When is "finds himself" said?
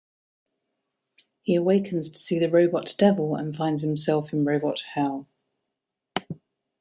3.55-4.33